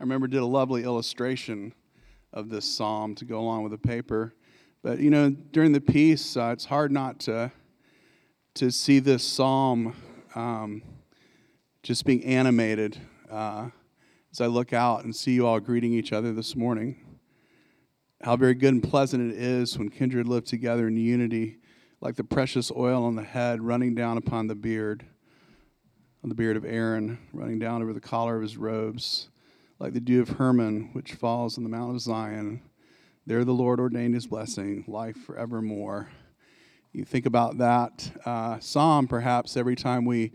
I 0.00 0.04
remember 0.04 0.28
did 0.28 0.40
a 0.40 0.46
lovely 0.46 0.84
illustration 0.84 1.74
of 2.32 2.50
this 2.50 2.64
psalm 2.64 3.16
to 3.16 3.24
go 3.24 3.40
along 3.40 3.64
with 3.64 3.72
the 3.72 3.78
paper. 3.78 4.32
But 4.80 5.00
you 5.00 5.10
know, 5.10 5.30
during 5.30 5.72
the 5.72 5.80
piece, 5.80 6.36
uh, 6.36 6.50
it's 6.52 6.66
hard 6.66 6.92
not 6.92 7.18
to 7.20 7.50
to 8.54 8.70
see 8.70 9.00
this 9.00 9.24
psalm 9.24 9.94
um, 10.36 10.82
just 11.82 12.04
being 12.04 12.24
animated 12.24 12.96
uh, 13.30 13.70
as 14.30 14.40
I 14.40 14.46
look 14.46 14.72
out 14.72 15.02
and 15.02 15.14
see 15.14 15.32
you 15.32 15.46
all 15.46 15.58
greeting 15.58 15.92
each 15.92 16.12
other 16.12 16.32
this 16.32 16.54
morning. 16.54 17.18
How 18.22 18.36
very 18.36 18.54
good 18.54 18.74
and 18.74 18.82
pleasant 18.82 19.32
it 19.32 19.36
is 19.36 19.78
when 19.78 19.90
kindred 19.90 20.28
live 20.28 20.44
together 20.44 20.86
in 20.86 20.96
unity, 20.96 21.58
like 22.00 22.14
the 22.14 22.24
precious 22.24 22.70
oil 22.70 23.04
on 23.04 23.16
the 23.16 23.22
head 23.22 23.62
running 23.62 23.94
down 23.94 24.16
upon 24.16 24.46
the 24.46 24.56
beard, 24.56 25.04
on 26.22 26.28
the 26.28 26.34
beard 26.36 26.56
of 26.56 26.64
Aaron, 26.64 27.18
running 27.32 27.58
down 27.58 27.82
over 27.82 27.92
the 27.92 28.00
collar 28.00 28.36
of 28.36 28.42
his 28.42 28.56
robes, 28.56 29.28
like 29.78 29.92
the 29.92 30.00
dew 30.00 30.20
of 30.20 30.30
Hermon, 30.30 30.90
which 30.92 31.14
falls 31.14 31.56
on 31.56 31.64
the 31.64 31.70
Mount 31.70 31.94
of 31.94 32.00
Zion. 32.00 32.62
There 33.26 33.44
the 33.44 33.52
Lord 33.52 33.78
ordained 33.78 34.14
his 34.14 34.26
blessing, 34.26 34.84
life 34.88 35.16
forevermore. 35.16 36.10
You 36.92 37.04
think 37.04 37.26
about 37.26 37.58
that 37.58 38.10
uh, 38.24 38.58
psalm 38.58 39.06
perhaps 39.06 39.56
every 39.56 39.76
time 39.76 40.04
we 40.04 40.32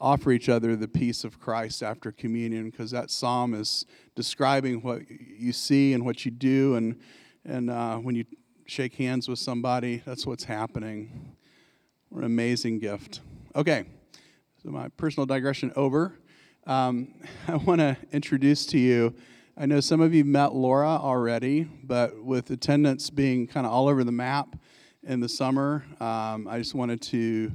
offer 0.00 0.30
each 0.30 0.48
other 0.48 0.76
the 0.76 0.86
peace 0.86 1.24
of 1.24 1.40
Christ 1.40 1.82
after 1.82 2.12
communion, 2.12 2.70
because 2.70 2.90
that 2.90 3.10
psalm 3.10 3.54
is 3.54 3.86
describing 4.14 4.82
what 4.82 5.02
you 5.08 5.52
see 5.52 5.92
and 5.92 6.04
what 6.04 6.24
you 6.24 6.30
do, 6.30 6.76
and 6.76 7.00
and 7.44 7.70
uh, 7.70 7.96
when 7.96 8.14
you 8.14 8.24
shake 8.66 8.94
hands 8.94 9.28
with 9.28 9.38
somebody, 9.38 10.02
that's 10.04 10.26
what's 10.26 10.44
happening. 10.44 11.36
What 12.10 12.20
an 12.20 12.26
amazing 12.26 12.78
gift. 12.78 13.20
Okay, 13.56 13.84
so 14.62 14.70
my 14.70 14.88
personal 14.88 15.26
digression 15.26 15.72
over. 15.76 16.18
Um, 16.66 17.14
I 17.48 17.56
want 17.56 17.80
to 17.80 17.96
introduce 18.12 18.64
to 18.66 18.78
you. 18.78 19.14
I 19.56 19.66
know 19.66 19.80
some 19.80 20.00
of 20.00 20.14
you 20.14 20.24
met 20.24 20.54
Laura 20.54 20.88
already, 20.88 21.64
but 21.64 22.24
with 22.24 22.50
attendance 22.50 23.10
being 23.10 23.46
kind 23.46 23.66
of 23.66 23.72
all 23.72 23.86
over 23.86 24.02
the 24.02 24.12
map 24.12 24.56
in 25.02 25.20
the 25.20 25.28
summer, 25.28 25.84
um, 26.00 26.48
I 26.48 26.58
just 26.58 26.74
wanted 26.74 27.02
to 27.02 27.52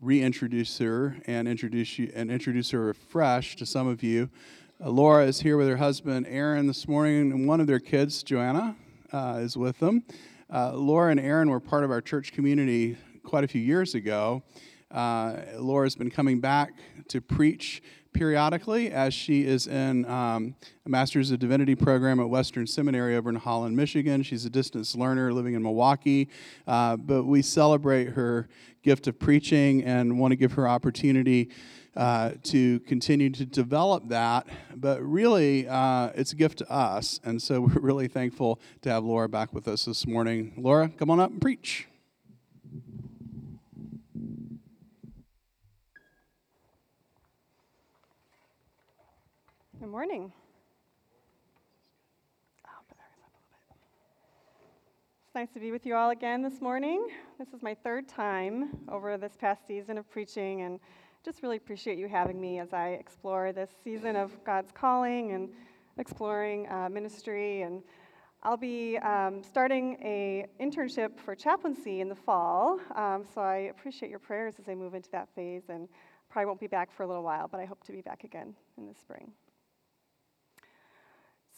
reintroduce 0.00 0.76
her 0.78 1.16
and 1.26 1.48
introduce 1.48 1.98
you 1.98 2.12
and 2.14 2.30
introduce 2.30 2.70
her 2.70 2.90
afresh 2.90 3.56
to 3.56 3.66
some 3.66 3.86
of 3.86 4.02
you. 4.02 4.28
Uh, 4.84 4.90
Laura 4.90 5.24
is 5.24 5.40
here 5.40 5.56
with 5.56 5.68
her 5.68 5.76
husband 5.76 6.26
Aaron 6.28 6.66
this 6.66 6.86
morning, 6.86 7.32
and 7.32 7.46
one 7.48 7.60
of 7.60 7.66
their 7.66 7.80
kids, 7.80 8.22
Joanna, 8.22 8.76
uh, 9.12 9.38
is 9.40 9.56
with 9.56 9.78
them. 9.78 10.02
Uh, 10.52 10.72
Laura 10.74 11.10
and 11.10 11.20
Aaron 11.20 11.48
were 11.48 11.60
part 11.60 11.84
of 11.84 11.90
our 11.90 12.00
church 12.00 12.32
community 12.32 12.96
quite 13.22 13.44
a 13.44 13.48
few 13.48 13.62
years 13.62 13.94
ago. 13.94 14.42
Uh, 14.90 15.36
Laura's 15.58 15.94
been 15.94 16.10
coming 16.10 16.40
back 16.40 16.72
to 17.08 17.20
preach 17.20 17.82
periodically 18.12 18.90
as 18.90 19.12
she 19.14 19.44
is 19.44 19.66
in 19.66 20.04
um, 20.06 20.54
a 20.86 20.88
Master's 20.88 21.30
of 21.30 21.38
Divinity 21.38 21.74
program 21.74 22.20
at 22.20 22.28
Western 22.28 22.66
Seminary 22.66 23.16
over 23.16 23.28
in 23.30 23.36
Holland, 23.36 23.76
Michigan. 23.76 24.22
She's 24.22 24.44
a 24.44 24.50
distance 24.50 24.94
learner 24.94 25.32
living 25.32 25.54
in 25.54 25.62
Milwaukee, 25.62 26.28
uh, 26.66 26.96
but 26.96 27.24
we 27.24 27.42
celebrate 27.42 28.10
her 28.10 28.48
gift 28.82 29.06
of 29.06 29.18
preaching 29.18 29.84
and 29.84 30.18
want 30.18 30.32
to 30.32 30.36
give 30.36 30.52
her 30.52 30.68
opportunity 30.68 31.50
uh, 31.96 32.32
to 32.44 32.78
continue 32.80 33.28
to 33.30 33.44
develop 33.44 34.08
that. 34.08 34.46
But 34.76 35.02
really, 35.02 35.66
uh, 35.68 36.10
it's 36.14 36.32
a 36.32 36.36
gift 36.36 36.58
to 36.58 36.70
us, 36.70 37.20
and 37.24 37.42
so 37.42 37.60
we're 37.62 37.80
really 37.80 38.08
thankful 38.08 38.60
to 38.82 38.90
have 38.90 39.04
Laura 39.04 39.28
back 39.28 39.52
with 39.52 39.66
us 39.66 39.84
this 39.84 40.06
morning. 40.06 40.54
Laura, 40.56 40.88
come 40.88 41.10
on 41.10 41.18
up 41.18 41.30
and 41.30 41.40
preach. 41.40 41.87
Good 49.88 49.92
morning. 49.92 50.32
It's 55.24 55.34
nice 55.34 55.48
to 55.54 55.60
be 55.60 55.70
with 55.70 55.86
you 55.86 55.94
all 55.94 56.10
again 56.10 56.42
this 56.42 56.60
morning. 56.60 57.08
This 57.38 57.54
is 57.54 57.62
my 57.62 57.72
third 57.72 58.06
time 58.06 58.68
over 58.90 59.16
this 59.16 59.32
past 59.40 59.66
season 59.66 59.96
of 59.96 60.10
preaching, 60.10 60.60
and 60.60 60.78
just 61.24 61.42
really 61.42 61.56
appreciate 61.56 61.96
you 61.96 62.06
having 62.06 62.38
me 62.38 62.58
as 62.58 62.74
I 62.74 62.98
explore 63.00 63.50
this 63.50 63.70
season 63.82 64.14
of 64.14 64.44
God's 64.44 64.72
calling 64.72 65.32
and 65.32 65.48
exploring 65.96 66.68
uh, 66.70 66.90
ministry. 66.90 67.62
And 67.62 67.82
I'll 68.42 68.58
be 68.58 68.98
um, 68.98 69.42
starting 69.42 69.96
a 70.02 70.44
internship 70.60 71.18
for 71.18 71.34
chaplaincy 71.34 72.02
in 72.02 72.10
the 72.10 72.14
fall, 72.14 72.78
um, 72.94 73.24
so 73.34 73.40
I 73.40 73.70
appreciate 73.70 74.10
your 74.10 74.18
prayers 74.18 74.56
as 74.58 74.68
I 74.68 74.74
move 74.74 74.92
into 74.92 75.10
that 75.12 75.30
phase. 75.34 75.70
And 75.70 75.88
probably 76.28 76.44
won't 76.44 76.60
be 76.60 76.66
back 76.66 76.92
for 76.92 77.04
a 77.04 77.06
little 77.06 77.22
while, 77.22 77.48
but 77.48 77.58
I 77.58 77.64
hope 77.64 77.82
to 77.84 77.92
be 77.92 78.02
back 78.02 78.24
again 78.24 78.54
in 78.76 78.86
the 78.86 78.94
spring. 78.94 79.32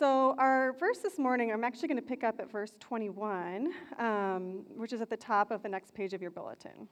So, 0.00 0.34
our 0.38 0.72
verse 0.80 0.96
this 1.00 1.18
morning, 1.18 1.52
I'm 1.52 1.62
actually 1.62 1.88
going 1.88 2.00
to 2.00 2.08
pick 2.08 2.24
up 2.24 2.40
at 2.40 2.50
verse 2.50 2.72
21, 2.80 3.70
um, 3.98 4.64
which 4.74 4.94
is 4.94 5.02
at 5.02 5.10
the 5.10 5.16
top 5.18 5.50
of 5.50 5.62
the 5.62 5.68
next 5.68 5.92
page 5.92 6.14
of 6.14 6.22
your 6.22 6.30
bulletin. 6.30 6.88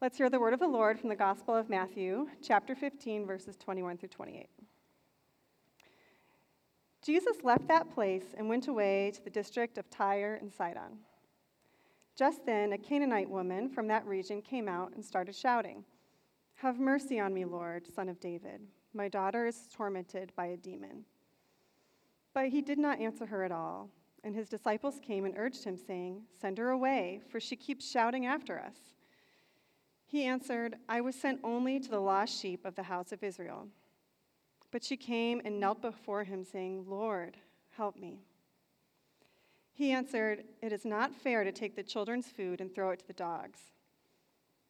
Let's 0.00 0.16
hear 0.16 0.30
the 0.30 0.40
word 0.40 0.54
of 0.54 0.60
the 0.60 0.66
Lord 0.66 0.98
from 0.98 1.10
the 1.10 1.16
Gospel 1.16 1.54
of 1.54 1.68
Matthew, 1.68 2.28
chapter 2.42 2.74
15, 2.74 3.26
verses 3.26 3.58
21 3.58 3.98
through 3.98 4.08
28. 4.08 4.46
Jesus 7.04 7.36
left 7.42 7.68
that 7.68 7.92
place 7.92 8.24
and 8.38 8.48
went 8.48 8.68
away 8.68 9.12
to 9.14 9.22
the 9.22 9.28
district 9.28 9.76
of 9.76 9.90
Tyre 9.90 10.38
and 10.40 10.50
Sidon. 10.50 11.00
Just 12.16 12.46
then, 12.46 12.72
a 12.72 12.78
Canaanite 12.78 13.28
woman 13.28 13.68
from 13.68 13.86
that 13.88 14.06
region 14.06 14.40
came 14.40 14.66
out 14.66 14.92
and 14.94 15.04
started 15.04 15.34
shouting, 15.34 15.84
Have 16.54 16.80
mercy 16.80 17.20
on 17.20 17.34
me, 17.34 17.44
Lord, 17.44 17.86
son 17.94 18.08
of 18.08 18.18
David. 18.18 18.62
My 18.94 19.10
daughter 19.10 19.46
is 19.46 19.68
tormented 19.70 20.32
by 20.36 20.46
a 20.46 20.56
demon. 20.56 21.04
But 22.36 22.50
he 22.50 22.60
did 22.60 22.78
not 22.78 23.00
answer 23.00 23.24
her 23.24 23.44
at 23.44 23.50
all. 23.50 23.88
And 24.22 24.34
his 24.34 24.50
disciples 24.50 25.00
came 25.00 25.24
and 25.24 25.38
urged 25.38 25.64
him, 25.64 25.78
saying, 25.78 26.24
Send 26.38 26.58
her 26.58 26.68
away, 26.68 27.22
for 27.30 27.40
she 27.40 27.56
keeps 27.56 27.90
shouting 27.90 28.26
after 28.26 28.58
us. 28.58 28.76
He 30.04 30.24
answered, 30.24 30.76
I 30.86 31.00
was 31.00 31.14
sent 31.14 31.40
only 31.42 31.80
to 31.80 31.88
the 31.88 31.98
lost 31.98 32.38
sheep 32.38 32.66
of 32.66 32.74
the 32.74 32.82
house 32.82 33.10
of 33.10 33.24
Israel. 33.24 33.68
But 34.70 34.84
she 34.84 34.98
came 34.98 35.40
and 35.46 35.58
knelt 35.58 35.80
before 35.80 36.24
him, 36.24 36.44
saying, 36.44 36.84
Lord, 36.86 37.38
help 37.70 37.96
me. 37.96 38.20
He 39.72 39.92
answered, 39.92 40.44
It 40.60 40.74
is 40.74 40.84
not 40.84 41.14
fair 41.14 41.42
to 41.42 41.52
take 41.52 41.74
the 41.74 41.82
children's 41.82 42.26
food 42.26 42.60
and 42.60 42.74
throw 42.74 42.90
it 42.90 42.98
to 42.98 43.06
the 43.06 43.14
dogs. 43.14 43.60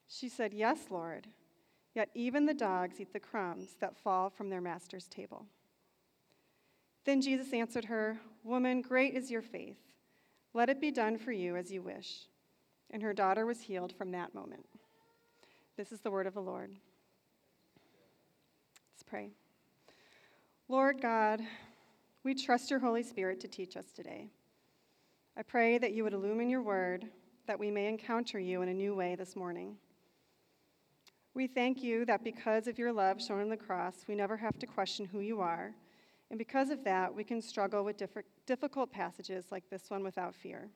She 0.07 0.29
said, 0.29 0.53
Yes, 0.53 0.85
Lord. 0.89 1.27
Yet 1.93 2.11
even 2.13 2.45
the 2.45 2.53
dogs 2.53 3.01
eat 3.01 3.11
the 3.11 3.19
crumbs 3.19 3.75
that 3.81 3.97
fall 3.97 4.29
from 4.29 4.49
their 4.49 4.61
master's 4.61 5.09
table. 5.09 5.47
Then 7.07 7.21
Jesus 7.21 7.53
answered 7.53 7.85
her, 7.85 8.19
Woman, 8.43 8.81
great 8.81 9.15
is 9.15 9.31
your 9.31 9.41
faith. 9.41 9.77
Let 10.53 10.69
it 10.69 10.81
be 10.81 10.91
done 10.91 11.17
for 11.17 11.31
you 11.31 11.55
as 11.55 11.71
you 11.71 11.81
wish. 11.81 12.27
And 12.91 13.01
her 13.01 13.13
daughter 13.13 13.45
was 13.45 13.61
healed 13.61 13.93
from 13.93 14.11
that 14.11 14.35
moment. 14.35 14.65
This 15.77 15.93
is 15.93 16.01
the 16.01 16.11
word 16.11 16.27
of 16.27 16.33
the 16.33 16.41
Lord. 16.41 16.71
Let's 18.93 19.03
pray. 19.03 19.31
Lord 20.67 21.01
God, 21.01 21.39
we 22.25 22.35
trust 22.35 22.69
your 22.69 22.79
Holy 22.81 23.03
Spirit 23.03 23.39
to 23.39 23.47
teach 23.47 23.77
us 23.77 23.93
today. 23.95 24.27
I 25.37 25.43
pray 25.43 25.77
that 25.77 25.93
you 25.93 26.03
would 26.03 26.13
illumine 26.13 26.49
your 26.49 26.61
word, 26.61 27.05
that 27.45 27.57
we 27.57 27.71
may 27.71 27.87
encounter 27.87 28.37
you 28.37 28.63
in 28.63 28.67
a 28.67 28.73
new 28.73 28.93
way 28.93 29.15
this 29.15 29.33
morning. 29.33 29.77
We 31.33 31.47
thank 31.47 31.81
you 31.81 32.03
that 32.03 32.25
because 32.25 32.67
of 32.67 32.77
your 32.77 32.91
love 32.91 33.21
shown 33.21 33.39
on 33.39 33.49
the 33.49 33.55
cross, 33.55 34.03
we 34.09 34.15
never 34.15 34.35
have 34.35 34.59
to 34.59 34.65
question 34.65 35.05
who 35.05 35.21
you 35.21 35.39
are 35.39 35.73
and 36.29 36.37
because 36.37 36.69
of 36.69 36.83
that, 36.83 37.13
we 37.13 37.23
can 37.23 37.41
struggle 37.41 37.83
with 37.83 38.01
difficult 38.45 38.91
passages 38.91 39.45
like 39.49 39.69
this 39.69 39.89
one 39.89 40.03
without 40.03 40.35
fear. 40.35 40.69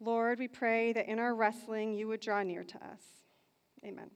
Lord, 0.00 0.38
we 0.38 0.48
pray 0.48 0.92
that 0.92 1.08
in 1.08 1.18
our 1.18 1.34
wrestling, 1.34 1.94
you 1.94 2.08
would 2.08 2.20
draw 2.20 2.42
near 2.42 2.62
to 2.62 2.76
us. 2.76 3.02
Amen. 3.84 4.10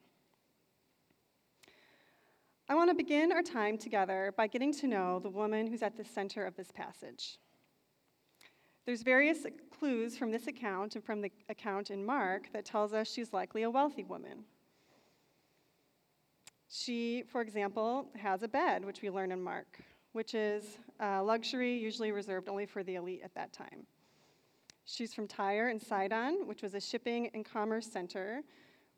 I 2.68 2.74
want 2.74 2.90
to 2.90 2.94
begin 2.94 3.32
our 3.32 3.42
time 3.42 3.76
together 3.78 4.32
by 4.36 4.46
getting 4.46 4.72
to 4.74 4.86
know 4.86 5.18
the 5.18 5.30
woman 5.30 5.66
who's 5.66 5.82
at 5.82 5.96
the 5.96 6.04
center 6.04 6.44
of 6.44 6.56
this 6.56 6.70
passage. 6.70 7.38
There's 8.84 9.02
various 9.02 9.46
clues 9.76 10.16
from 10.18 10.30
this 10.30 10.46
account 10.46 10.94
and 10.94 11.04
from 11.04 11.20
the 11.20 11.32
account 11.48 11.90
in 11.90 12.04
Mark 12.04 12.52
that 12.52 12.64
tells 12.64 12.92
us 12.92 13.10
she's 13.10 13.32
likely 13.32 13.62
a 13.62 13.70
wealthy 13.70 14.04
woman. 14.04 14.44
She, 16.68 17.24
for 17.30 17.40
example, 17.40 18.08
has 18.16 18.42
a 18.42 18.48
bed, 18.48 18.84
which 18.84 19.02
we 19.02 19.10
learn 19.10 19.32
in 19.32 19.42
Mark 19.42 19.78
which 20.12 20.34
is 20.34 20.78
uh, 21.00 21.22
luxury 21.22 21.76
usually 21.76 22.12
reserved 22.12 22.48
only 22.48 22.66
for 22.66 22.82
the 22.82 22.96
elite 22.96 23.22
at 23.24 23.34
that 23.34 23.52
time. 23.52 23.86
She's 24.84 25.14
from 25.14 25.28
Tyre 25.28 25.68
and 25.68 25.80
Sidon, 25.80 26.46
which 26.46 26.62
was 26.62 26.74
a 26.74 26.80
shipping 26.80 27.30
and 27.34 27.44
commerce 27.44 27.86
center 27.86 28.42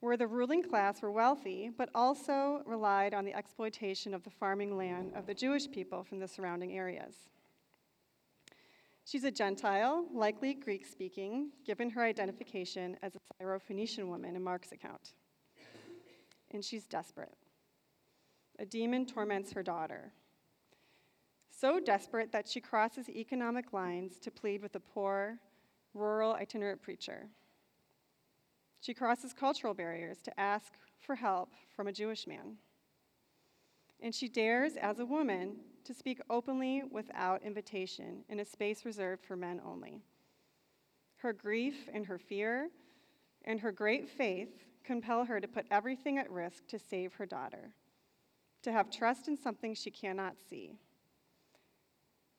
where 0.01 0.17
the 0.17 0.27
ruling 0.27 0.63
class 0.63 1.01
were 1.01 1.11
wealthy, 1.11 1.71
but 1.77 1.89
also 1.95 2.63
relied 2.67 3.15
on 3.15 3.25
the 3.25 3.35
exploitation 3.35 4.13
of 4.13 4.23
the 4.23 4.31
farming 4.31 4.77
land 4.77 5.13
of 5.15 5.27
the 5.27 5.35
Jewish 5.35 5.71
people 5.71 6.05
from 6.05 6.19
the 6.19 6.29
surrounding 6.29 6.77
areas. 6.77 7.15
She's 9.07 9.25
a 9.25 9.31
Gentile, 9.31 10.07
likely 10.13 10.55
Greek 10.55 10.87
speaking, 10.87 11.51
given 11.67 11.91
her 11.91 12.03
identification 12.03 12.97
as 13.03 13.13
a 13.15 13.43
Syrophoenician 13.43 14.09
woman 14.09 14.35
in 14.35 14.43
Mark's 14.43 14.73
account. 14.73 15.15
And 16.53 16.65
she's 16.65 16.87
desperate. 16.87 17.35
A 18.59 18.65
demon 18.65 19.05
torments 19.05 19.53
her 19.53 19.63
daughter. 19.63 20.13
So 21.65 21.81
desperate 21.81 22.31
that 22.31 22.47
she 22.47 22.61
crosses 22.61 23.09
economic 23.09 23.73
lines 23.73 24.19
to 24.19 24.31
plead 24.31 24.61
with 24.61 24.75
a 24.75 24.81
poor, 24.81 25.39
rural 25.95 26.35
itinerant 26.35 26.83
preacher. 26.83 27.27
She 28.83 28.93
crosses 28.93 29.33
cultural 29.33 29.73
barriers 29.73 30.21
to 30.25 30.39
ask 30.39 30.75
for 31.01 31.15
help 31.15 31.55
from 31.75 31.87
a 31.87 31.93
Jewish 31.93 32.27
man. 32.27 32.59
And 34.03 34.15
she 34.15 34.29
dares, 34.29 34.77
as 34.77 34.99
a 34.99 35.07
woman, 35.07 35.57
to 35.85 35.95
speak 35.95 36.21
openly 36.29 36.83
without 36.91 37.43
invitation 37.43 38.25
in 38.29 38.41
a 38.41 38.45
space 38.45 38.85
reserved 38.85 39.25
for 39.25 39.35
men 39.35 39.59
only. 39.65 40.03
Her 41.17 41.33
grief 41.33 41.89
and 41.95 42.05
her 42.05 42.19
fear 42.19 42.69
and 43.47 43.59
her 43.61 43.73
great 43.73 44.11
faith 44.11 44.51
compel 44.85 45.25
her 45.25 45.41
to 45.41 45.49
put 45.49 45.65
everything 45.71 46.19
at 46.19 46.31
risk 46.31 46.67
to 46.67 46.79
save 46.79 47.15
her 47.15 47.25
daughter, 47.25 47.73
to 48.65 48.71
have 48.71 48.91
trust 48.91 49.29
in 49.29 49.39
something 49.39 49.75
she 49.75 49.91
cannot 49.91 50.35
see. 50.51 50.77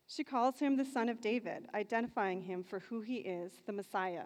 She 0.07 0.23
calls 0.23 0.59
him 0.59 0.77
the 0.77 0.85
Son 0.85 1.09
of 1.09 1.21
David, 1.21 1.67
identifying 1.73 2.41
him 2.41 2.63
for 2.63 2.79
who 2.79 3.01
he 3.01 3.17
is, 3.17 3.53
the 3.65 3.73
Messiah. 3.73 4.25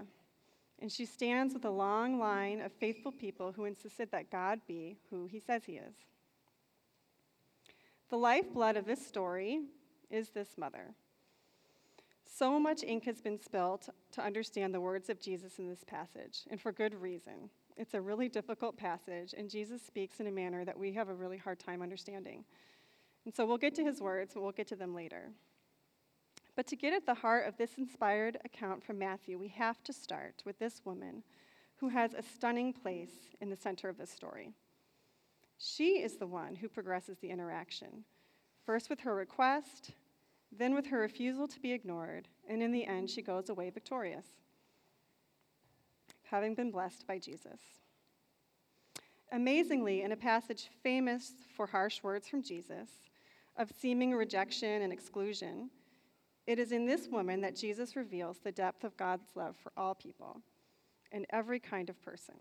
And 0.82 0.92
she 0.92 1.06
stands 1.06 1.54
with 1.54 1.66
a 1.66 1.70
long 1.70 2.20
line 2.20 2.62
of 2.62 2.72
faithful 2.72 3.12
people 3.12 3.52
who 3.52 3.66
insisted 3.66 4.12
that 4.12 4.32
God 4.32 4.60
be 4.68 4.98
who 5.10 5.26
he 5.26 5.40
says 5.40 5.64
he 5.66 5.74
is. 5.74 5.96
The 8.10 8.18
lifeblood 8.18 8.76
of 8.76 8.86
this 8.86 9.06
story 9.06 9.62
is 10.10 10.30
this 10.30 10.58
mother. 10.58 10.96
So 12.26 12.60
much 12.60 12.84
ink 12.84 13.06
has 13.06 13.22
been 13.22 13.40
spilt 13.40 13.90
to 14.14 14.22
understand 14.22 14.74
the 14.74 14.82
words 14.82 15.10
of 15.10 15.20
Jesus 15.20 15.60
in 15.60 15.68
this 15.68 15.84
passage, 15.84 16.42
and 16.50 16.60
for 16.60 16.72
good 16.72 16.94
reason. 16.94 17.50
It's 17.76 17.94
a 17.94 18.02
really 18.02 18.30
difficult 18.30 18.78
passage, 18.78 19.34
and 19.38 19.50
Jesus 19.50 19.82
speaks 19.82 20.20
in 20.20 20.28
a 20.28 20.32
manner 20.32 20.66
that 20.66 20.78
we 20.78 20.92
have 20.94 21.10
a 21.10 21.14
really 21.14 21.38
hard 21.38 21.60
time 21.60 21.82
understanding. 21.82 22.44
And 23.26 23.34
so 23.34 23.46
we'll 23.46 23.58
get 23.58 23.76
to 23.76 23.84
his 23.84 24.02
words, 24.02 24.34
but 24.34 24.42
we'll 24.42 24.52
get 24.52 24.68
to 24.68 24.76
them 24.76 24.96
later. 24.96 25.32
But 26.60 26.68
to 26.68 26.76
get 26.76 26.92
at 26.92 27.06
the 27.06 27.14
heart 27.14 27.48
of 27.48 27.56
this 27.56 27.78
inspired 27.78 28.38
account 28.44 28.84
from 28.84 29.00
Matthew, 29.00 29.40
we 29.40 29.48
have 29.48 29.82
to 29.86 29.94
start 29.94 30.44
with 30.46 30.60
this 30.60 30.82
woman 30.84 31.24
who 31.78 31.88
has 31.88 32.14
a 32.14 32.22
stunning 32.22 32.74
place 32.74 33.14
in 33.40 33.50
the 33.50 33.56
center 33.56 33.88
of 33.88 33.98
this 33.98 34.10
story. 34.10 34.52
She 35.58 36.02
is 36.02 36.18
the 36.18 36.28
one 36.28 36.56
who 36.56 36.68
progresses 36.68 37.18
the 37.20 37.30
interaction, 37.30 38.04
first 38.66 38.90
with 38.90 39.00
her 39.00 39.16
request, 39.16 39.92
then 40.52 40.76
with 40.76 40.88
her 40.88 41.00
refusal 41.00 41.48
to 41.48 41.62
be 41.62 41.72
ignored, 41.72 42.28
and 42.50 42.62
in 42.62 42.74
the 42.74 42.86
end, 42.86 43.10
she 43.10 43.22
goes 43.22 43.48
away 43.48 43.70
victorious, 43.70 44.28
having 46.24 46.56
been 46.56 46.72
blessed 46.72 47.08
by 47.08 47.20
Jesus. 47.20 47.62
Amazingly, 49.32 50.02
in 50.02 50.12
a 50.12 50.18
passage 50.18 50.70
famous 50.84 51.32
for 51.56 51.68
harsh 51.68 52.04
words 52.04 52.28
from 52.28 52.44
Jesus, 52.44 52.90
of 53.56 53.72
seeming 53.80 54.14
rejection 54.14 54.82
and 54.82 54.92
exclusion, 54.92 55.70
it 56.50 56.58
is 56.58 56.72
in 56.72 56.88
this 56.88 57.08
woman 57.08 57.42
that 57.42 57.56
Jesus 57.56 57.96
reveals 57.96 58.40
the 58.40 58.52
depth 58.52 58.84
of 58.84 58.98
God's 58.98 59.28
love 59.36 59.56
for 59.62 59.72
all 59.78 59.94
people 59.94 60.42
and 61.12 61.28
every 61.30 61.60
kind 61.60 61.92
of 61.92 62.02
person. 62.02 62.34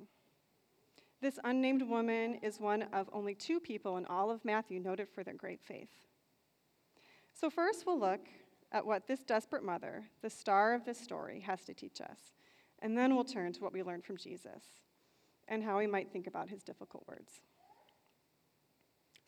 This 1.21 1.39
unnamed 1.45 1.83
woman 1.83 2.37
is 2.37 2.59
one 2.59 2.85
of 2.95 3.11
only 3.13 3.35
two 3.35 3.61
people 3.61 3.99
in 3.99 4.07
all 4.07 4.31
of 4.31 4.47
Matthew 4.47 4.81
noted 4.81 5.09
for 5.11 5.23
their 5.23 5.35
great 5.35 5.61
faith. 5.61 5.91
So, 7.35 7.51
first, 7.51 7.85
we'll 7.85 8.01
look 8.01 8.27
at 8.73 8.87
what 8.87 9.07
this 9.07 9.25
desperate 9.25 9.63
mother, 9.63 10.05
the 10.23 10.31
star 10.31 10.73
of 10.73 10.87
this 10.87 10.99
story, 10.99 11.41
has 11.41 11.61
to 11.67 11.75
teach 11.75 12.01
us. 12.01 12.33
And 12.81 12.97
then 12.97 13.15
we'll 13.15 13.25
turn 13.25 13.53
to 13.53 13.61
what 13.61 13.75
we 13.75 13.83
learned 13.83 14.07
from 14.07 14.17
Jesus 14.17 14.63
and 15.49 15.63
how 15.63 15.77
we 15.77 15.87
might 15.87 16.11
think 16.11 16.27
about 16.27 16.49
his 16.49 16.63
difficult 16.63 17.07
words. 17.07 17.43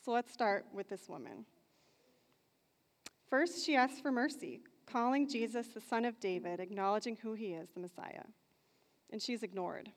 So, 0.02 0.10
let's 0.10 0.32
start 0.32 0.64
with 0.72 0.88
this 0.88 1.06
woman. 1.06 1.44
First, 3.28 3.64
she 3.64 3.76
asks 3.76 4.00
for 4.00 4.10
mercy, 4.10 4.60
calling 4.92 5.28
Jesus 5.28 5.68
the 5.68 5.80
Son 5.80 6.04
of 6.04 6.20
David, 6.20 6.60
acknowledging 6.60 7.16
who 7.16 7.34
he 7.34 7.52
is, 7.52 7.68
the 7.70 7.80
Messiah. 7.80 8.24
And 9.10 9.20
she's 9.20 9.42
ignored. 9.42 9.90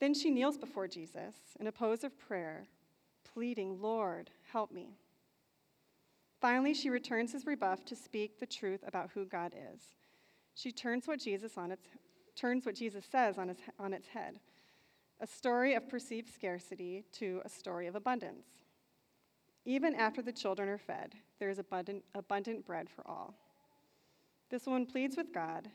Then 0.00 0.14
she 0.14 0.30
kneels 0.30 0.58
before 0.58 0.88
Jesus 0.88 1.34
in 1.58 1.66
a 1.66 1.72
pose 1.72 2.04
of 2.04 2.18
prayer, 2.18 2.66
pleading, 3.32 3.80
Lord, 3.80 4.30
help 4.52 4.70
me. 4.70 4.98
Finally, 6.40 6.74
she 6.74 6.90
returns 6.90 7.32
his 7.32 7.46
rebuff 7.46 7.84
to 7.86 7.96
speak 7.96 8.38
the 8.38 8.46
truth 8.46 8.80
about 8.86 9.10
who 9.14 9.24
God 9.24 9.54
is. 9.72 9.80
She 10.54 10.70
turns 10.70 11.06
what 11.06 11.20
Jesus, 11.20 11.56
on 11.56 11.72
its, 11.72 11.86
turns 12.34 12.66
what 12.66 12.74
Jesus 12.74 13.04
says 13.10 13.38
on, 13.38 13.48
his, 13.48 13.58
on 13.78 13.92
its 13.92 14.08
head 14.08 14.38
a 15.20 15.26
story 15.26 15.74
of 15.74 15.88
perceived 15.88 16.28
scarcity 16.28 17.04
to 17.12 17.40
a 17.44 17.48
story 17.48 17.86
of 17.86 17.94
abundance. 17.94 18.46
Even 19.68 19.96
after 19.96 20.22
the 20.22 20.32
children 20.32 20.68
are 20.68 20.78
fed, 20.78 21.14
there 21.40 21.50
is 21.50 21.58
abundant, 21.58 22.04
abundant 22.14 22.64
bread 22.64 22.88
for 22.88 23.04
all. 23.06 23.34
This 24.48 24.64
woman 24.64 24.86
pleads 24.86 25.16
with 25.16 25.34
God, 25.34 25.68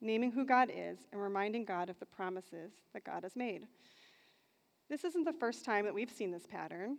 naming 0.00 0.30
who 0.30 0.46
God 0.46 0.70
is 0.72 1.00
and 1.10 1.20
reminding 1.20 1.64
God 1.64 1.90
of 1.90 1.98
the 1.98 2.06
promises 2.06 2.70
that 2.94 3.02
God 3.04 3.24
has 3.24 3.34
made. 3.34 3.66
This 4.88 5.02
isn't 5.02 5.24
the 5.24 5.32
first 5.32 5.64
time 5.64 5.84
that 5.86 5.94
we've 5.94 6.10
seen 6.10 6.30
this 6.30 6.46
pattern. 6.46 6.98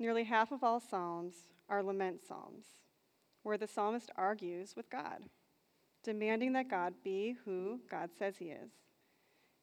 Nearly 0.00 0.24
half 0.24 0.50
of 0.50 0.64
all 0.64 0.80
Psalms 0.80 1.34
are 1.68 1.82
lament 1.84 2.22
Psalms, 2.26 2.64
where 3.44 3.56
the 3.56 3.68
psalmist 3.68 4.10
argues 4.16 4.74
with 4.74 4.90
God, 4.90 5.26
demanding 6.02 6.54
that 6.54 6.68
God 6.68 6.94
be 7.04 7.36
who 7.44 7.78
God 7.88 8.10
says 8.18 8.38
he 8.38 8.46
is. 8.46 8.72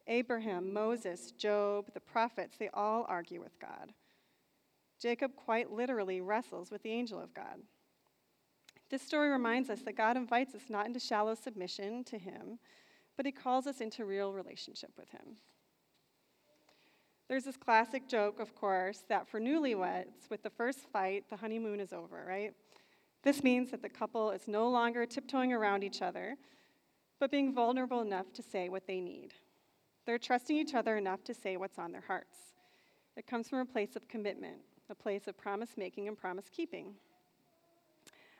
Abraham, 0.07 0.71
Moses, 0.71 1.31
Job, 1.31 1.87
the 1.93 1.99
prophets, 1.99 2.55
they 2.57 2.69
all 2.73 3.05
argue 3.09 3.41
with 3.41 3.59
God 3.59 3.91
Jacob 5.01 5.35
quite 5.35 5.71
literally 5.71 6.21
wrestles 6.21 6.71
with 6.71 6.83
the 6.83 6.91
angel 6.91 7.19
of 7.19 7.33
God. 7.33 7.59
This 8.89 9.01
story 9.01 9.29
reminds 9.29 9.69
us 9.69 9.81
that 9.81 9.97
God 9.97 10.15
invites 10.15 10.55
us 10.55 10.69
not 10.69 10.85
into 10.85 10.99
shallow 10.99 11.35
submission 11.35 12.03
to 12.05 12.17
Him, 12.17 12.59
but 13.17 13.25
He 13.25 13.31
calls 13.31 13.67
us 13.67 13.81
into 13.81 14.05
real 14.05 14.31
relationship 14.31 14.91
with 14.97 15.09
Him. 15.09 15.37
There's 17.27 17.45
this 17.45 17.57
classic 17.57 18.07
joke, 18.07 18.39
of 18.39 18.53
course, 18.53 19.03
that 19.09 19.27
for 19.27 19.39
newlyweds, 19.39 20.29
with 20.29 20.43
the 20.43 20.49
first 20.49 20.79
fight, 20.93 21.23
the 21.29 21.37
honeymoon 21.37 21.79
is 21.79 21.91
over, 21.91 22.23
right? 22.27 22.53
This 23.23 23.43
means 23.43 23.71
that 23.71 23.81
the 23.81 23.89
couple 23.89 24.29
is 24.29 24.47
no 24.47 24.69
longer 24.69 25.07
tiptoeing 25.07 25.51
around 25.51 25.83
each 25.83 26.03
other, 26.03 26.35
but 27.19 27.31
being 27.31 27.51
vulnerable 27.51 28.01
enough 28.01 28.31
to 28.33 28.43
say 28.43 28.69
what 28.69 28.85
they 28.85 29.01
need. 29.01 29.33
They're 30.05 30.19
trusting 30.19 30.55
each 30.55 30.75
other 30.75 30.97
enough 30.97 31.23
to 31.23 31.33
say 31.33 31.57
what's 31.57 31.79
on 31.79 31.91
their 31.91 32.03
hearts. 32.05 32.37
It 33.17 33.25
comes 33.25 33.49
from 33.49 33.59
a 33.59 33.65
place 33.65 33.95
of 33.95 34.07
commitment, 34.07 34.57
a 34.89 34.95
place 34.95 35.27
of 35.27 35.37
promise 35.37 35.71
making 35.77 36.07
and 36.07 36.17
promise 36.17 36.45
keeping. 36.51 36.93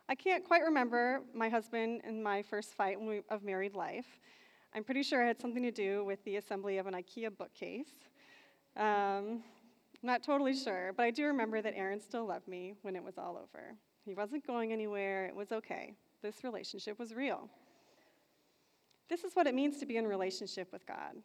I 0.08 0.15
can't 0.15 0.43
quite 0.43 0.63
remember 0.63 1.22
my 1.34 1.50
husband 1.50 2.01
and 2.03 2.24
my 2.24 2.43
first 2.43 2.75
fight 2.75 2.98
of 3.29 3.43
married 3.43 3.75
life. 3.75 4.05
I'm 4.74 4.84
pretty 4.84 5.03
sure 5.03 5.24
it 5.24 5.27
had 5.27 5.41
something 5.41 5.63
to 5.63 5.72
do 5.72 6.03
with 6.05 6.24
the 6.25 6.36
assembly 6.36 6.77
of 6.77 6.86
an 6.86 6.93
IKEA 6.93 7.36
bookcase. 7.36 7.89
Um, 8.77 9.43
not 10.03 10.22
totally 10.22 10.55
sure, 10.55 10.91
but 10.96 11.03
I 11.03 11.12
do 11.12 11.25
remember 11.25 11.62
that 11.62 11.74
Aaron 11.75 12.00
still 12.00 12.25
loved 12.25 12.48
me 12.48 12.75
when 12.84 12.96
it 12.96 13.03
was 13.03 13.17
all 13.17 13.38
over. 13.38 13.74
He 14.05 14.13
wasn't 14.13 14.46
going 14.46 14.72
anywhere, 14.72 15.25
it 15.25 15.36
was 15.36 15.51
okay. 15.51 15.93
This 16.22 16.43
relationship 16.43 17.00
was 17.00 17.13
real. 17.13 17.50
This 19.10 19.24
is 19.24 19.34
what 19.36 19.48
it 19.48 19.55
means 19.55 19.77
to 19.77 19.86
be 19.86 19.98
in 19.98 20.05
relationship 20.05 20.72
with 20.72 20.86
God 20.86 21.15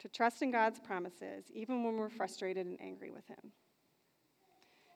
to 0.00 0.08
trust 0.08 0.42
in 0.42 0.50
God's 0.50 0.80
promises, 0.80 1.44
even 1.52 1.84
when 1.84 1.96
we're 1.96 2.08
frustrated 2.08 2.66
and 2.66 2.80
angry 2.80 3.10
with 3.10 3.26
Him. 3.28 3.52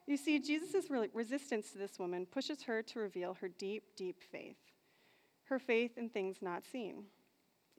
You 0.06 0.16
see, 0.16 0.38
Jesus' 0.38 0.90
resistance 1.12 1.70
to 1.72 1.78
this 1.78 1.98
woman 1.98 2.26
pushes 2.26 2.62
her 2.64 2.82
to 2.82 2.98
reveal 2.98 3.34
her 3.40 3.48
deep, 3.48 3.96
deep 3.96 4.22
faith, 4.22 4.58
her 5.44 5.58
faith 5.58 5.96
in 5.96 6.10
things 6.10 6.42
not 6.42 6.62
seen, 6.64 7.04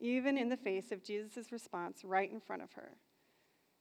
even 0.00 0.36
in 0.36 0.48
the 0.48 0.56
face 0.56 0.90
of 0.90 1.04
Jesus' 1.04 1.52
response 1.52 2.04
right 2.04 2.30
in 2.30 2.40
front 2.40 2.62
of 2.62 2.72
her. 2.72 2.92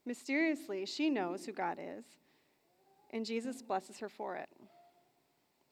Mysteriously, 0.06 0.86
she 0.86 1.10
knows 1.10 1.46
who 1.46 1.52
God 1.52 1.80
is, 1.82 2.06
and 3.12 3.26
Jesus 3.26 3.64
blesses 3.64 4.00
her 4.00 4.10
for 4.10 4.36
it. 4.36 4.50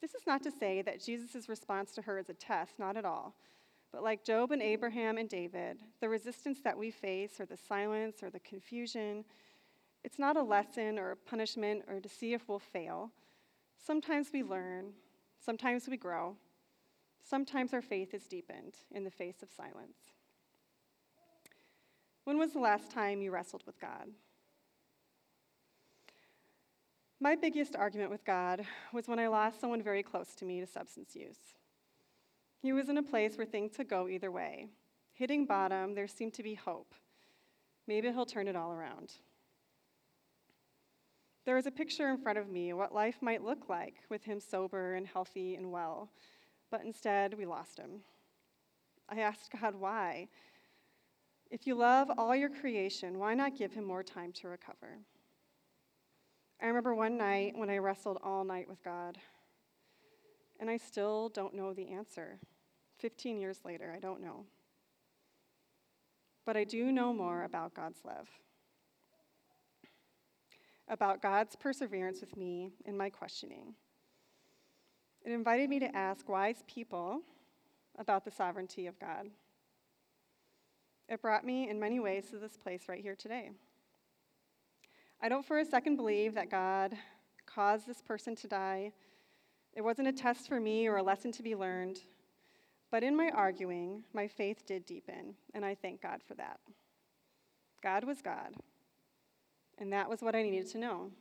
This 0.01 0.15
is 0.15 0.25
not 0.25 0.41
to 0.43 0.51
say 0.51 0.81
that 0.81 1.03
Jesus' 1.03 1.47
response 1.47 1.93
to 1.93 2.01
her 2.01 2.17
is 2.17 2.29
a 2.29 2.33
test, 2.33 2.79
not 2.79 2.97
at 2.97 3.05
all. 3.05 3.35
But 3.91 4.03
like 4.03 4.25
Job 4.25 4.51
and 4.51 4.61
Abraham 4.61 5.19
and 5.19 5.29
David, 5.29 5.77
the 6.01 6.09
resistance 6.09 6.59
that 6.63 6.77
we 6.77 6.89
face, 6.89 7.39
or 7.39 7.45
the 7.45 7.55
silence, 7.55 8.23
or 8.23 8.31
the 8.31 8.39
confusion, 8.39 9.23
it's 10.03 10.19
not 10.19 10.37
a 10.37 10.43
lesson 10.43 10.99
or 10.99 11.11
a 11.11 11.15
punishment 11.15 11.83
or 11.87 11.99
to 11.99 12.09
see 12.09 12.33
if 12.33 12.47
we'll 12.47 12.59
fail. 12.59 13.11
Sometimes 13.77 14.29
we 14.33 14.43
learn, 14.43 14.93
sometimes 15.43 15.87
we 15.87 15.97
grow, 15.97 16.35
sometimes 17.23 17.73
our 17.73 17.81
faith 17.81 18.13
is 18.13 18.27
deepened 18.27 18.75
in 18.91 19.03
the 19.03 19.11
face 19.11 19.41
of 19.41 19.49
silence. 19.49 19.97
When 22.25 22.37
was 22.37 22.53
the 22.53 22.59
last 22.59 22.91
time 22.91 23.21
you 23.21 23.31
wrestled 23.31 23.63
with 23.65 23.79
God? 23.79 24.07
My 27.19 27.35
biggest 27.35 27.75
argument 27.75 28.11
with 28.11 28.25
God 28.25 28.65
was 28.91 29.07
when 29.07 29.19
I 29.19 29.27
lost 29.27 29.61
someone 29.61 29.81
very 29.81 30.03
close 30.03 30.35
to 30.35 30.45
me 30.45 30.59
to 30.59 30.67
substance 30.67 31.15
use. 31.15 31.55
He 32.61 32.73
was 32.73 32.89
in 32.89 32.97
a 32.97 33.03
place 33.03 33.37
where 33.37 33.45
things 33.45 33.75
could 33.75 33.89
go 33.89 34.07
either 34.07 34.31
way. 34.31 34.67
Hitting 35.13 35.45
bottom, 35.45 35.95
there 35.95 36.07
seemed 36.07 36.33
to 36.33 36.43
be 36.43 36.55
hope. 36.55 36.93
Maybe 37.87 38.09
he'll 38.09 38.25
turn 38.25 38.47
it 38.47 38.55
all 38.55 38.71
around. 38.71 39.13
There 41.45 41.55
was 41.55 41.65
a 41.65 41.71
picture 41.71 42.09
in 42.09 42.17
front 42.17 42.37
of 42.37 42.49
me 42.49 42.71
what 42.71 42.93
life 42.93 43.17
might 43.21 43.43
look 43.43 43.67
like 43.67 43.95
with 44.09 44.23
him 44.23 44.39
sober 44.39 44.95
and 44.95 45.05
healthy 45.05 45.55
and 45.55 45.71
well, 45.71 46.09
but 46.71 46.85
instead 46.85 47.33
we 47.33 47.45
lost 47.45 47.77
him. 47.77 48.01
I 49.09 49.19
asked 49.19 49.51
God 49.61 49.75
why. 49.75 50.29
If 51.51 51.67
you 51.67 51.75
love 51.75 52.09
all 52.17 52.35
your 52.35 52.49
creation, 52.49 53.19
why 53.19 53.33
not 53.33 53.57
give 53.57 53.73
him 53.73 53.83
more 53.83 54.03
time 54.03 54.31
to 54.33 54.47
recover? 54.47 54.99
I 56.61 56.67
remember 56.67 56.95
one 56.95 57.17
night 57.17 57.57
when 57.57 57.69
I 57.69 57.77
wrestled 57.77 58.19
all 58.23 58.45
night 58.45 58.69
with 58.69 58.81
God, 58.81 59.17
and 60.59 60.69
I 60.69 60.77
still 60.77 61.27
don't 61.29 61.53
know 61.53 61.73
the 61.73 61.89
answer. 61.89 62.39
15 62.99 63.37
years 63.37 63.59
later, 63.65 63.93
I 63.93 63.99
don't 63.99 64.21
know. 64.21 64.45
But 66.45 66.55
I 66.55 66.63
do 66.63 66.91
know 66.91 67.13
more 67.13 67.43
about 67.43 67.73
God's 67.73 67.99
love, 68.05 68.29
about 70.93 71.21
God's 71.21 71.55
perseverance 71.55 72.21
with 72.21 72.37
me 72.37 72.69
in 72.85 72.95
my 72.95 73.09
questioning. 73.09 73.73
It 75.25 75.31
invited 75.31 75.69
me 75.69 75.79
to 75.79 75.95
ask 75.95 76.29
wise 76.29 76.63
people 76.67 77.21
about 77.97 78.23
the 78.23 78.31
sovereignty 78.31 78.85
of 78.85 78.99
God. 78.99 79.27
It 81.09 81.21
brought 81.21 81.45
me 81.45 81.69
in 81.69 81.79
many 81.79 81.99
ways 81.99 82.29
to 82.29 82.37
this 82.37 82.57
place 82.57 82.83
right 82.87 83.01
here 83.01 83.15
today. 83.15 83.49
I 85.21 85.29
don't 85.29 85.45
for 85.45 85.59
a 85.59 85.65
second 85.65 85.95
believe 85.95 86.35
that 86.35 86.51
God 86.51 86.93
caused 87.45 87.87
this 87.87 88.01
person 88.01 88.35
to 88.35 88.47
die. 88.47 88.91
It 89.73 89.81
wasn't 89.81 90.09
a 90.09 90.13
test 90.13 90.47
for 90.47 90.59
me 90.59 90.87
or 90.87 90.97
a 90.97 91.03
lesson 91.03 91.31
to 91.33 91.43
be 91.43 91.55
learned. 91.55 91.99
But 92.91 93.03
in 93.03 93.15
my 93.15 93.31
arguing, 93.33 94.03
my 94.13 94.27
faith 94.27 94.65
did 94.67 94.85
deepen, 94.85 95.33
and 95.55 95.65
I 95.65 95.73
thank 95.73 96.01
God 96.01 96.21
for 96.27 96.35
that. 96.35 96.59
God 97.81 98.03
was 98.03 98.21
God, 98.21 98.53
and 99.83 99.91
that 99.91 100.09
was 100.09 100.21
what 100.21 100.33
I 100.33 100.41
needed 100.41 100.67
to 100.71 100.77
mm. 100.77 100.81
know. 100.81 101.11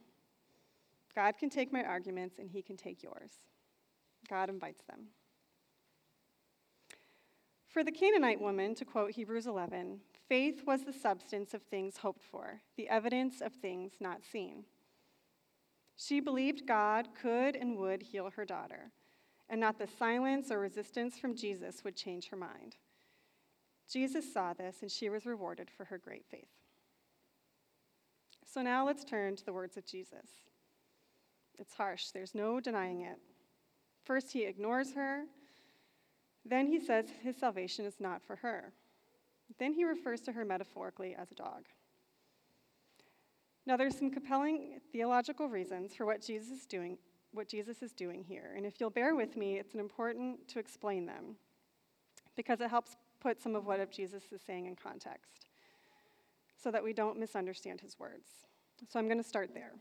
God 1.17 1.37
can 1.37 1.51
take 1.51 1.73
my 1.73 1.83
arguments, 1.83 2.39
and 2.39 2.49
He 2.49 2.63
can 2.63 2.77
take 2.77 3.03
yours. 3.03 3.33
God 4.31 4.49
invites 4.49 4.85
them. 4.85 5.09
For 7.67 7.83
the 7.83 7.91
Canaanite 7.91 8.41
woman, 8.41 8.77
to 8.77 8.85
quote 8.85 9.11
Hebrews 9.11 9.49
11, 9.49 9.99
faith 10.29 10.63
was 10.65 10.85
the 10.85 10.93
substance 10.93 11.55
of 11.55 11.63
things 11.63 11.97
hoped 11.97 12.23
for, 12.23 12.61
the 12.77 12.89
evidence 12.89 13.41
of 13.41 13.53
things 13.53 13.95
not 13.99 14.23
seen. 14.23 14.65
She 15.97 16.21
believed 16.21 16.67
God 16.67 17.09
could 17.21 17.57
and 17.57 17.77
would 17.79 18.03
heal 18.03 18.31
her 18.31 18.45
daughter, 18.45 18.93
and 19.51 19.61
not 19.61 19.77
the 19.77 19.89
silence 19.89 20.53
or 20.53 20.61
resistance 20.61 21.19
from 21.19 21.35
Jesus 21.35 21.83
would 21.83 21.97
change 21.97 22.29
her 22.29 22.37
mind. 22.37 22.77
Jesus 23.91 24.33
saw 24.33 24.53
this, 24.53 24.83
and 24.83 24.91
she 24.91 25.11
was 25.11 25.27
rewarded 25.27 25.69
for 25.69 25.87
her 25.87 25.99
great 25.99 26.25
faith. 26.31 26.62
So 28.53 28.63
now 28.63 28.85
let's 28.85 29.05
turn 29.05 29.37
to 29.37 29.45
the 29.45 29.53
words 29.53 29.77
of 29.77 29.87
Jesus. 29.87 30.29
It's 31.59 31.75
harsh, 31.75 32.11
there's 32.11 32.35
no 32.35 32.61
denying 32.61 33.03
it. 33.03 33.19
First, 34.05 34.33
he 34.33 34.45
ignores 34.45 34.95
her 34.95 35.25
then 36.45 36.67
he 36.67 36.81
says 36.81 37.07
his 37.23 37.37
salvation 37.37 37.85
is 37.85 38.01
not 38.01 38.23
for 38.23 38.37
her. 38.37 38.73
Then 39.59 39.73
he 39.73 39.85
refers 39.85 40.21
to 40.23 40.33
her 40.33 40.45
metaphorically 40.45 41.15
as 41.15 41.31
a 41.31 41.35
dog. 41.35 41.67
Now 43.65 43.77
there's 43.77 43.97
some 43.97 44.11
compelling 44.11 44.81
theological 44.93 45.49
reasons 45.49 45.95
for 45.95 46.05
what 46.05 46.21
Jesus 46.21 46.51
is 46.51 46.67
doing, 46.67 46.99
what 47.33 47.49
Jesus 47.49 47.81
is 47.83 47.93
doing 47.93 48.25
here. 48.25 48.55
And 48.57 48.67
if 48.67 48.81
you'll 48.81 48.91
bear 48.91 49.15
with 49.15 49.37
me, 49.37 49.59
it's 49.59 49.75
important 49.75 50.49
to 50.49 50.59
explain 50.59 51.07
them 51.07 51.37
because 52.35 52.61
it 52.61 52.71
helps 52.71 52.97
put 53.21 53.41
some 53.41 53.55
of 53.55 53.67
what 53.67 53.93
Jesus 53.93 54.25
is 54.33 54.41
saying 54.45 54.67
in 54.67 54.75
context 54.75 55.52
so 56.63 56.71
that 56.71 56.85
we 56.85 56.93
don't 56.93 57.19
misunderstand 57.19 57.81
his 57.81 57.99
words. 57.99 58.29
So 58.89 58.99
I'm 58.99 59.07
going 59.07 59.23
to 59.23 59.29
start 59.29 59.51
there. 59.55 59.73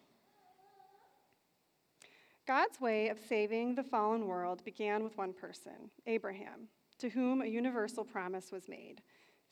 God's 2.47 2.81
way 2.81 3.09
of 3.09 3.19
saving 3.29 3.75
the 3.75 3.83
fallen 3.83 4.25
world 4.25 4.63
began 4.65 5.03
with 5.03 5.17
one 5.17 5.33
person, 5.33 5.91
Abraham, 6.07 6.67
to 6.97 7.09
whom 7.09 7.41
a 7.41 7.45
universal 7.45 8.03
promise 8.03 8.51
was 8.51 8.67
made 8.67 9.01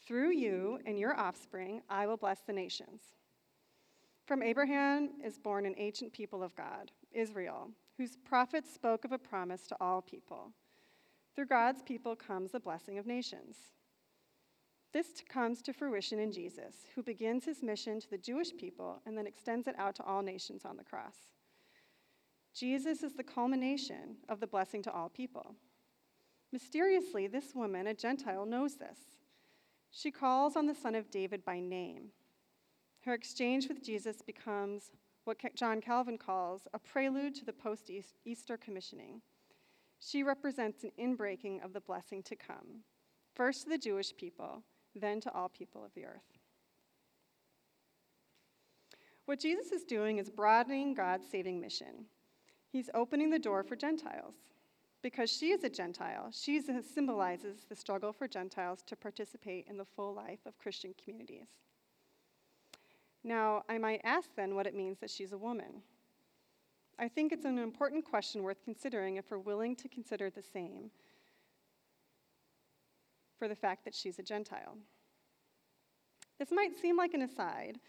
Through 0.08 0.32
you 0.32 0.80
and 0.86 0.98
your 0.98 1.20
offspring, 1.20 1.82
I 1.90 2.08
will 2.08 2.18
bless 2.18 2.40
the 2.40 2.54
nations. 2.54 3.02
From 4.26 4.42
Abraham 4.42 5.10
is 5.24 5.38
born 5.38 5.66
an 5.66 5.76
ancient 5.78 6.14
people 6.14 6.42
of 6.42 6.56
God, 6.56 6.92
Israel, 7.12 7.70
whose 7.98 8.18
prophets 8.18 8.74
spoke 8.74 9.06
of 9.06 9.12
a 9.12 9.18
promise 9.18 9.68
to 9.68 9.78
all 9.80 10.02
people. 10.02 10.52
Through 11.36 11.48
God's 11.48 11.84
people 11.84 12.16
comes 12.16 12.52
the 12.52 12.60
blessing 12.60 12.98
of 12.98 13.06
nations. 13.06 13.58
This 14.92 15.22
comes 15.30 15.62
to 15.62 15.74
fruition 15.74 16.20
in 16.20 16.32
Jesus, 16.32 16.88
who 16.96 17.04
begins 17.04 17.46
his 17.46 17.62
mission 17.62 18.00
to 18.00 18.10
the 18.10 18.18
Jewish 18.18 18.56
people 18.58 19.02
and 19.06 19.16
then 19.16 19.28
extends 19.28 19.68
it 19.68 19.76
out 19.78 19.96
to 19.96 20.04
all 20.04 20.24
nations 20.24 20.66
on 20.66 20.78
the 20.78 20.84
cross. 20.84 21.16
Jesus 22.56 23.04
is 23.04 23.14
the 23.14 23.24
culmination 23.24 24.18
of 24.28 24.40
the 24.40 24.48
blessing 24.48 24.82
to 24.84 24.92
all 24.92 25.10
people. 25.10 25.54
Mysteriously, 26.52 27.28
this 27.28 27.54
woman, 27.54 27.86
a 27.86 27.94
Gentile, 27.94 28.48
knows 28.48 28.78
this. 28.78 28.98
She 29.92 30.10
calls 30.10 30.56
on 30.56 30.66
the 30.66 30.74
Son 30.74 30.96
of 30.96 31.12
David 31.12 31.46
by 31.46 31.60
name. 31.60 32.10
Her 33.06 33.14
exchange 33.14 33.68
with 33.68 33.84
Jesus 33.84 34.24
becomes 34.24 34.92
what 35.26 35.38
John 35.56 35.82
Calvin 35.82 36.18
calls 36.18 36.68
a 36.74 36.80
prelude 36.80 37.36
to 37.36 37.46
the 37.46 37.54
post 37.54 37.92
Easter 38.26 38.58
commissioning. 38.58 39.22
She 40.00 40.24
represents 40.24 40.84
an 40.84 40.92
inbreaking 41.00 41.64
of 41.64 41.74
the 41.74 41.82
blessing 41.82 42.24
to 42.24 42.36
come, 42.36 42.84
first 43.36 43.64
to 43.64 43.70
the 43.70 43.78
Jewish 43.78 44.16
people, 44.18 44.64
then 44.96 45.20
to 45.22 45.34
all 45.34 45.50
people 45.50 45.84
of 45.84 45.94
the 45.94 46.06
earth. 46.06 46.38
What 49.26 49.40
Jesus 49.40 49.72
is 49.72 49.84
doing 49.84 50.18
is 50.18 50.30
broadening 50.30 50.94
God's 50.94 51.28
saving 51.30 51.62
mission. 51.62 52.06
He's 52.72 52.90
opening 52.94 53.30
the 53.30 53.40
door 53.40 53.64
for 53.64 53.76
Gentiles. 53.76 54.36
Because 55.02 55.32
she 55.32 55.52
is 55.52 55.64
a 55.64 55.70
Gentile, 55.70 56.30
she 56.32 56.62
symbolizes 56.62 57.66
the 57.70 57.76
struggle 57.76 58.12
for 58.12 58.28
Gentiles 58.28 58.84
to 58.88 58.98
participate 58.98 59.66
in 59.70 59.78
the 59.78 59.86
full 59.86 60.14
life 60.14 60.40
of 60.46 60.58
Christian 60.58 60.94
communities. 61.02 61.48
Now, 63.24 63.64
I 63.70 63.78
might 63.78 64.02
ask 64.04 64.30
then 64.36 64.56
what 64.56 64.68
it 64.68 64.76
means 64.76 64.98
that 65.00 65.10
she's 65.10 65.32
a 65.32 65.38
woman. 65.38 65.84
I 66.98 67.08
think 67.08 67.32
it's 67.32 67.46
an 67.46 67.58
important 67.58 68.04
question 68.04 68.44
worth 68.44 68.62
considering 68.62 69.16
if 69.16 69.32
we're 69.32 69.38
willing 69.38 69.76
to 69.78 69.88
consider 69.88 70.30
the 70.30 70.42
same 70.42 70.92
for 73.40 73.48
the 73.48 73.56
fact 73.56 73.86
that 73.86 73.96
she's 73.96 74.20
a 74.20 74.24
Gentile. 74.24 74.78
This 76.38 76.52
might 76.52 76.78
seem 76.80 76.98
like 76.98 77.14
an 77.14 77.24
aside, 77.24 77.80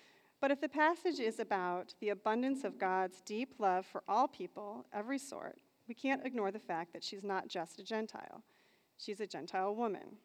but 0.40 0.50
if 0.50 0.61
the 0.61 0.69
passage 0.69 1.21
is 1.21 1.38
about 1.38 1.95
the 2.00 2.09
abundance 2.09 2.64
of 2.64 2.78
God's 2.78 3.21
deep 3.21 3.57
love 3.59 3.85
for 3.85 4.02
all 4.09 4.26
people, 4.26 4.87
every 4.92 5.19
sort, 5.19 5.59
we 5.87 5.95
can't 5.95 6.25
ignore 6.25 6.50
the 6.50 6.59
fact 6.59 6.92
that 6.92 7.04
she's 7.04 7.25
not 7.25 7.49
just 7.49 7.78
a 7.80 7.85
Gentile. 7.85 8.42
She's 8.97 9.21
a 9.21 9.26
Gentile 9.26 9.75
woman. 9.75 10.16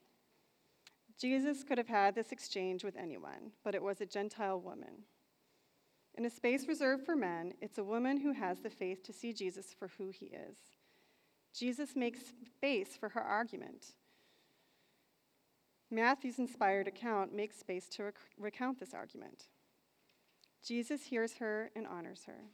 Jesus 1.19 1.63
could 1.63 1.77
have 1.77 1.87
had 1.87 2.13
this 2.13 2.31
exchange 2.31 2.83
with 2.83 2.95
anyone, 2.95 3.51
but 3.63 3.75
it 3.75 3.81
was 3.81 3.99
a 3.99 4.05
Gentile 4.05 4.59
woman. 4.59 5.03
In 6.15 6.25
a 6.25 6.29
space 6.29 6.67
reserved 6.67 7.05
for 7.05 7.15
men, 7.15 7.53
it's 7.61 7.77
a 7.77 7.83
woman 7.83 8.19
who 8.19 8.31
has 8.31 8.59
the 8.59 8.69
faith 8.69 9.03
to 9.03 9.13
see 9.13 9.33
Jesus 9.33 9.75
for 9.77 9.89
who 9.97 10.09
he 10.09 10.27
is. 10.27 10.57
Jesus 11.53 11.95
makes 11.95 12.19
space 12.45 12.95
for 12.97 13.09
her 13.09 13.21
argument. 13.21 13.95
Matthew's 15.91 16.39
inspired 16.39 16.87
account 16.87 17.33
makes 17.33 17.57
space 17.57 17.87
to 17.89 18.03
rec- 18.03 18.15
recount 18.37 18.79
this 18.79 18.93
argument. 18.93 19.45
Jesus 20.63 21.03
hears 21.03 21.35
her 21.35 21.71
and 21.75 21.85
honors 21.85 22.23
her. 22.25 22.45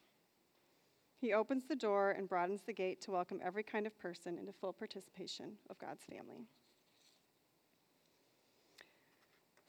He 1.21 1.33
opens 1.33 1.65
the 1.67 1.75
door 1.75 2.11
and 2.11 2.27
broadens 2.27 2.61
the 2.65 2.73
gate 2.73 2.99
to 3.01 3.11
welcome 3.11 3.39
every 3.43 3.63
kind 3.63 3.85
of 3.85 3.97
person 3.97 4.37
into 4.37 4.51
full 4.51 4.73
participation 4.73 5.53
of 5.69 5.79
God's 5.79 6.03
family. 6.03 6.47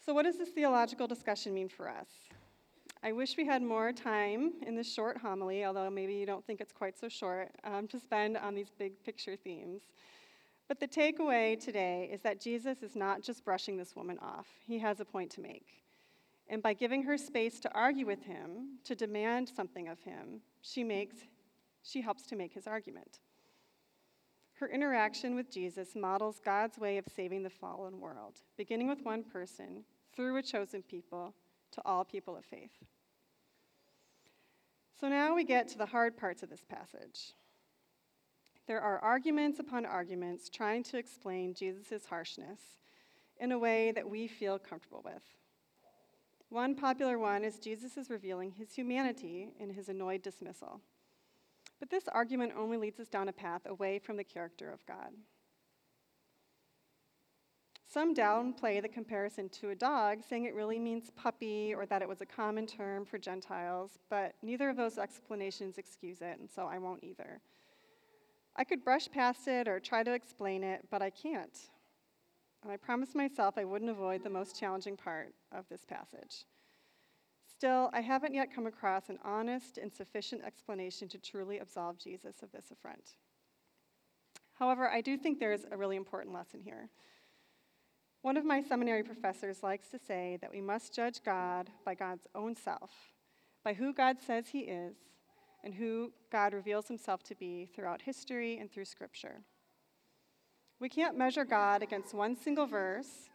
So, 0.05 0.13
what 0.13 0.25
does 0.25 0.39
this 0.39 0.49
theological 0.49 1.07
discussion 1.07 1.55
mean 1.55 1.69
for 1.69 1.89
us? 1.89 2.09
I 3.05 3.13
wish 3.13 3.37
we 3.37 3.45
had 3.45 3.63
more 3.63 3.93
time 3.93 4.53
in 4.67 4.75
this 4.75 4.93
short 4.93 5.19
homily, 5.19 5.65
although 5.65 5.91
maybe 5.91 6.15
you 6.15 6.25
don't 6.25 6.45
think 6.47 6.61
it's 6.61 6.73
quite 6.73 6.99
so 6.99 7.09
short, 7.09 7.51
um, 7.65 7.87
to 7.89 7.99
spend 8.01 8.37
on 8.37 8.55
these 8.55 8.71
big 8.79 9.01
picture 9.05 9.37
themes. 9.37 9.83
But 10.69 10.81
the 10.81 10.89
takeaway 10.89 11.63
today 11.63 12.09
is 12.13 12.23
that 12.23 12.41
Jesus 12.41 12.83
is 12.83 12.97
not 12.97 13.23
just 13.23 13.45
brushing 13.45 13.77
this 13.77 13.95
woman 13.95 14.19
off, 14.21 14.47
he 14.67 14.79
has 14.79 15.01
a 15.01 15.05
point 15.05 15.31
to 15.33 15.41
make. 15.41 15.83
And 16.49 16.63
by 16.63 16.75
giving 16.75 17.03
her 17.05 17.17
space 17.17 17.61
to 17.61 17.73
argue 17.73 18.07
with 18.07 18.23
him, 18.23 18.79
to 18.85 18.95
demand 18.95 19.49
something 19.49 19.89
of 19.89 20.01
him, 20.01 20.41
she 20.61 20.85
makes 20.85 21.17
she 21.83 22.01
helps 22.01 22.27
to 22.27 22.37
make 22.37 22.53
his 22.53 22.67
argument. 22.67 23.19
Her 24.55 24.69
interaction 24.69 25.35
with 25.35 25.51
Jesus 25.51 25.97
models 25.97 26.41
God's 26.45 26.79
way 26.79 26.97
of 26.99 27.05
saving 27.17 27.43
the 27.43 27.51
fallen 27.51 28.01
world, 28.01 28.35
beginning 28.57 28.89
with 28.89 29.03
one 29.03 29.25
person, 29.25 29.85
through 30.15 30.37
a 30.37 30.43
chosen 30.43 30.83
people, 30.83 31.35
to 31.73 31.83
all 31.85 32.05
people 32.05 32.37
of 32.37 32.45
faith. 32.45 32.71
So 35.01 35.09
now 35.09 35.35
we 35.35 35.43
get 35.43 35.67
to 35.69 35.79
the 35.79 35.87
hard 35.87 36.17
parts 36.17 36.45
of 36.45 36.51
this 36.51 36.63
passage. 36.69 37.33
There 38.67 38.81
are 38.81 38.99
arguments 38.99 39.59
upon 39.59 39.85
arguments 39.85 40.49
trying 40.49 40.85
to 40.85 40.97
explain 40.97 41.55
Jesus' 41.55 42.07
harshness 42.07 42.61
in 43.41 43.53
a 43.53 43.59
way 43.59 43.91
that 43.93 44.09
we 44.09 44.29
feel 44.29 44.59
comfortable 44.59 45.03
with. 45.05 45.23
One 46.49 46.75
popular 46.75 47.19
one 47.19 47.45
is 47.45 47.59
Jesus 47.59 47.97
is 47.97 48.11
revealing 48.11 48.53
his 48.53 48.73
humanity 48.73 49.49
in 49.59 49.71
his 49.71 49.89
annoyed 49.89 50.23
dismissal. 50.23 50.81
But 51.81 51.91
this 51.91 52.07
argument 52.09 52.53
only 52.57 52.77
leads 52.77 53.01
us 53.01 53.09
down 53.09 53.29
a 53.29 53.33
path 53.33 53.63
away 53.67 53.99
from 53.99 54.17
the 54.17 54.23
character 54.23 54.71
of 54.71 54.87
God. 54.87 55.11
Some 57.93 58.15
downplay 58.15 58.81
the 58.81 58.89
comparison 58.89 59.49
to 59.61 59.71
a 59.71 59.75
dog, 59.75 60.21
saying 60.27 60.45
it 60.45 60.55
really 60.55 60.79
means 60.79 61.11
puppy 61.17 61.75
or 61.75 61.85
that 61.87 62.01
it 62.01 62.09
was 62.09 62.21
a 62.21 62.27
common 62.27 62.67
term 62.67 63.05
for 63.05 63.19
Gentiles, 63.19 63.99
but 64.09 64.35
neither 64.43 64.71
of 64.71 64.77
those 64.77 64.97
explanations 64.97 65.77
excuse 65.77 66.23
it, 66.23 66.39
and 66.39 66.49
so 66.49 66.67
I 66.67 66.79
won't 66.79 67.03
either. 67.03 67.41
I 68.57 68.65
could 68.65 68.85
brush 68.85 69.09
past 69.11 69.49
it 69.49 69.67
or 69.67 69.81
try 69.81 70.03
to 70.03 70.13
explain 70.13 70.63
it, 70.63 70.87
but 70.91 71.03
I 71.03 71.11
can't. 71.11 71.59
And 72.63 72.71
I 72.71 72.77
promised 72.77 73.15
myself 73.15 73.57
I 73.57 73.65
wouldn't 73.65 73.91
avoid 73.91 74.23
the 74.23 74.31
most 74.31 74.59
challenging 74.59 74.97
part 74.97 75.33
of 75.51 75.69
this 75.69 75.85
passage. 75.85 76.45
Still, 77.49 77.91
I 77.93 78.01
haven't 78.01 78.35
yet 78.35 78.55
come 78.55 78.67
across 78.67 79.09
an 79.09 79.19
honest 79.25 79.79
and 79.79 79.93
sufficient 79.93 80.43
explanation 80.45 81.09
to 81.09 81.19
truly 81.19 81.59
absolve 81.59 81.99
Jesus 81.99 82.43
of 82.43 82.53
this 82.53 82.71
affront. 82.71 83.17
However, 84.55 84.89
I 84.89 85.01
do 85.01 85.17
think 85.17 85.39
there's 85.39 85.65
a 85.71 85.77
really 85.77 85.97
important 85.97 86.35
lesson 86.35 86.61
here. 86.63 86.89
One 88.23 88.37
of 88.37 88.45
my 88.45 88.63
seminary 88.63 89.03
professors 89.03 89.63
likes 89.63 89.89
to 89.89 89.99
say 89.99 90.39
that 90.41 90.53
we 90.53 90.61
must 90.61 90.95
judge 90.95 91.23
God 91.25 91.71
by 91.85 91.95
God's 91.95 92.27
own 92.35 92.55
self, 92.55 92.93
by 93.65 93.75
who 93.75 93.93
God 93.93 94.19
says 94.25 94.49
he 94.49 94.61
is, 94.61 94.95
and 95.65 95.75
who 95.75 96.13
God 96.31 96.55
reveals 96.55 96.89
himself 96.89 97.23
to 97.25 97.35
be 97.35 97.69
throughout 97.75 98.03
history 98.03 98.59
and 98.59 98.71
through 98.71 98.85
Scripture. 98.85 99.43
We 100.81 100.89
can't 100.89 101.17
measure 101.17 101.45
God 101.45 101.83
against 101.83 102.15
one 102.15 102.37
single 102.37 102.67
verse 102.67 103.31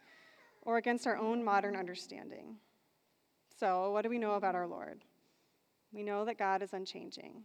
or 0.62 0.76
against 0.76 1.06
our 1.06 1.16
own 1.16 1.42
modern 1.42 1.76
understanding. 1.76 2.56
So, 3.58 3.90
what 3.90 4.02
do 4.02 4.10
we 4.10 4.18
know 4.18 4.34
about 4.34 4.54
our 4.54 4.66
Lord? 4.66 5.04
We 5.92 6.02
know 6.02 6.24
that 6.26 6.38
God 6.38 6.62
is 6.62 6.74
unchanging. 6.74 7.44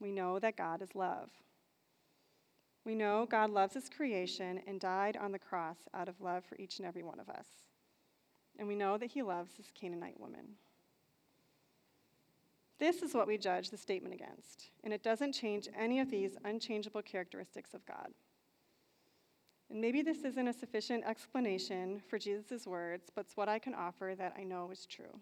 We 0.00 0.12
know 0.12 0.38
that 0.38 0.56
God 0.56 0.82
is 0.82 0.94
love. 0.94 1.30
We 2.84 2.94
know 2.94 3.26
God 3.30 3.50
loves 3.50 3.74
his 3.74 3.88
creation 3.88 4.60
and 4.66 4.80
died 4.80 5.16
on 5.16 5.32
the 5.32 5.38
cross 5.38 5.76
out 5.94 6.08
of 6.08 6.20
love 6.20 6.44
for 6.44 6.56
each 6.56 6.78
and 6.78 6.86
every 6.86 7.02
one 7.02 7.20
of 7.20 7.28
us. 7.28 7.46
And 8.58 8.66
we 8.66 8.74
know 8.74 8.98
that 8.98 9.10
he 9.10 9.22
loves 9.22 9.52
this 9.56 9.72
Canaanite 9.78 10.20
woman. 10.20 10.56
This 12.82 13.00
is 13.00 13.14
what 13.14 13.28
we 13.28 13.38
judge 13.38 13.70
the 13.70 13.76
statement 13.76 14.12
against, 14.12 14.70
and 14.82 14.92
it 14.92 15.04
doesn't 15.04 15.34
change 15.34 15.68
any 15.78 16.00
of 16.00 16.10
these 16.10 16.36
unchangeable 16.44 17.00
characteristics 17.00 17.74
of 17.74 17.86
God. 17.86 18.08
And 19.70 19.80
maybe 19.80 20.02
this 20.02 20.24
isn't 20.24 20.48
a 20.48 20.52
sufficient 20.52 21.04
explanation 21.06 22.02
for 22.10 22.18
Jesus' 22.18 22.66
words, 22.66 23.08
but 23.14 23.26
it's 23.26 23.36
what 23.36 23.48
I 23.48 23.60
can 23.60 23.72
offer 23.72 24.16
that 24.18 24.34
I 24.36 24.42
know 24.42 24.68
is 24.72 24.84
true. 24.84 25.20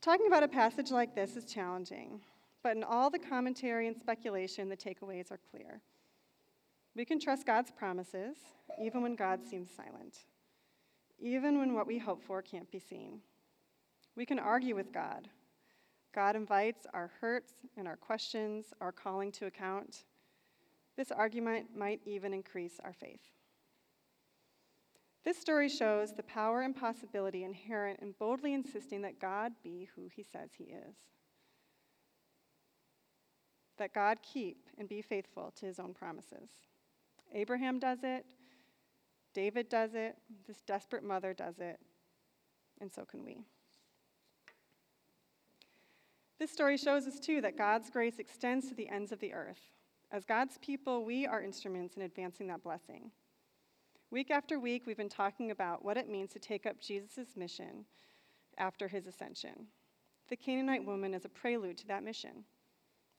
Talking 0.00 0.26
about 0.26 0.42
a 0.42 0.48
passage 0.48 0.90
like 0.90 1.14
this 1.14 1.36
is 1.36 1.44
challenging, 1.44 2.22
but 2.62 2.74
in 2.74 2.82
all 2.82 3.10
the 3.10 3.18
commentary 3.18 3.88
and 3.88 3.98
speculation, 3.98 4.70
the 4.70 4.76
takeaways 4.76 5.30
are 5.30 5.40
clear. 5.50 5.82
We 6.96 7.04
can 7.04 7.20
trust 7.20 7.44
God's 7.44 7.70
promises, 7.70 8.36
even 8.80 9.02
when 9.02 9.16
God 9.16 9.44
seems 9.44 9.68
silent, 9.70 10.20
even 11.18 11.58
when 11.58 11.74
what 11.74 11.86
we 11.86 11.98
hope 11.98 12.22
for 12.22 12.40
can't 12.40 12.70
be 12.70 12.78
seen. 12.78 13.20
We 14.16 14.26
can 14.26 14.38
argue 14.38 14.74
with 14.74 14.92
God. 14.92 15.28
God 16.14 16.36
invites 16.36 16.86
our 16.94 17.10
hurts 17.20 17.54
and 17.76 17.88
our 17.88 17.96
questions, 17.96 18.66
our 18.80 18.92
calling 18.92 19.32
to 19.32 19.46
account. 19.46 20.04
This 20.96 21.10
argument 21.10 21.76
might 21.76 22.00
even 22.06 22.32
increase 22.32 22.78
our 22.84 22.92
faith. 22.92 23.22
This 25.24 25.38
story 25.38 25.68
shows 25.68 26.12
the 26.12 26.22
power 26.22 26.60
and 26.60 26.76
possibility 26.76 27.44
inherent 27.44 28.00
in 28.00 28.14
boldly 28.18 28.52
insisting 28.52 29.02
that 29.02 29.18
God 29.18 29.52
be 29.62 29.88
who 29.96 30.08
he 30.14 30.22
says 30.22 30.50
he 30.56 30.64
is. 30.64 30.96
That 33.78 33.94
God 33.94 34.18
keep 34.22 34.68
and 34.78 34.88
be 34.88 35.02
faithful 35.02 35.52
to 35.56 35.66
his 35.66 35.80
own 35.80 35.94
promises. 35.94 36.50
Abraham 37.32 37.80
does 37.80 38.00
it, 38.04 38.26
David 39.32 39.68
does 39.68 39.94
it, 39.94 40.16
this 40.46 40.60
desperate 40.60 41.02
mother 41.02 41.34
does 41.34 41.58
it, 41.58 41.80
and 42.80 42.92
so 42.92 43.04
can 43.04 43.24
we. 43.24 43.44
This 46.38 46.50
story 46.50 46.76
shows 46.76 47.06
us, 47.06 47.20
too, 47.20 47.40
that 47.42 47.56
God's 47.56 47.90
grace 47.90 48.18
extends 48.18 48.68
to 48.68 48.74
the 48.74 48.88
ends 48.88 49.12
of 49.12 49.20
the 49.20 49.32
earth. 49.32 49.60
As 50.10 50.24
God's 50.24 50.58
people, 50.58 51.04
we 51.04 51.26
are 51.26 51.42
instruments 51.42 51.96
in 51.96 52.02
advancing 52.02 52.48
that 52.48 52.62
blessing. 52.62 53.10
Week 54.10 54.30
after 54.30 54.60
week, 54.60 54.82
we've 54.86 54.96
been 54.96 55.08
talking 55.08 55.50
about 55.50 55.84
what 55.84 55.96
it 55.96 56.08
means 56.08 56.32
to 56.32 56.38
take 56.38 56.66
up 56.66 56.80
Jesus' 56.80 57.36
mission 57.36 57.84
after 58.58 58.88
his 58.88 59.06
ascension. 59.06 59.66
The 60.28 60.36
Canaanite 60.36 60.84
woman 60.84 61.14
is 61.14 61.24
a 61.24 61.28
prelude 61.28 61.78
to 61.78 61.86
that 61.88 62.04
mission. 62.04 62.44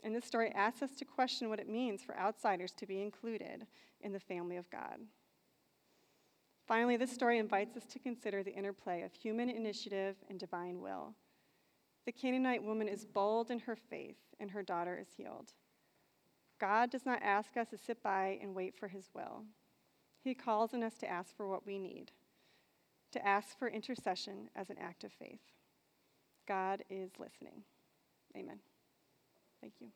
And 0.03 0.15
this 0.15 0.25
story 0.25 0.51
asks 0.53 0.83
us 0.83 0.95
to 0.97 1.05
question 1.05 1.49
what 1.49 1.59
it 1.59 1.69
means 1.69 2.01
for 2.01 2.17
outsiders 2.17 2.73
to 2.73 2.85
be 2.85 3.01
included 3.01 3.65
in 4.01 4.11
the 4.11 4.19
family 4.19 4.57
of 4.57 4.69
God. 4.69 4.99
Finally, 6.67 6.97
this 6.97 7.11
story 7.11 7.39
invites 7.39 7.75
us 7.77 7.85
to 7.85 7.99
consider 7.99 8.43
the 8.43 8.53
interplay 8.53 9.03
of 9.03 9.13
human 9.13 9.49
initiative 9.49 10.15
and 10.29 10.39
divine 10.39 10.81
will. 10.81 11.13
The 12.05 12.11
Canaanite 12.11 12.63
woman 12.63 12.87
is 12.87 13.05
bold 13.05 13.49
in 13.49 13.59
her 13.59 13.75
faith, 13.75 14.19
and 14.39 14.51
her 14.51 14.61
daughter 14.61 14.97
is 14.99 15.15
healed. 15.17 15.53
God 16.59 16.89
does 16.89 17.05
not 17.05 17.21
ask 17.23 17.57
us 17.57 17.69
to 17.69 17.77
sit 17.77 18.01
by 18.03 18.39
and 18.41 18.55
wait 18.55 18.75
for 18.75 18.87
his 18.87 19.09
will. 19.13 19.43
He 20.23 20.33
calls 20.33 20.73
on 20.73 20.83
us 20.83 20.97
to 20.99 21.09
ask 21.09 21.35
for 21.35 21.47
what 21.47 21.65
we 21.65 21.77
need, 21.77 22.11
to 23.11 23.25
ask 23.25 23.57
for 23.57 23.67
intercession 23.67 24.49
as 24.55 24.69
an 24.69 24.77
act 24.79 25.03
of 25.03 25.11
faith. 25.11 25.41
God 26.47 26.83
is 26.89 27.11
listening. 27.19 27.63
Amen. 28.35 28.59
Thank 29.61 29.73
you. 29.79 29.87